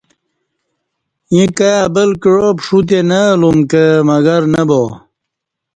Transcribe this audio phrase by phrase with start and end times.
[1.33, 4.81] ییں کائی ابل کعا پݜوتے نہ الُم کہ مگر نہ با